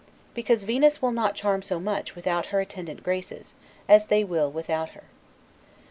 [0.33, 3.53] because Venus will not charm so much, without her attendant Graces,
[3.87, 5.03] as they will without her.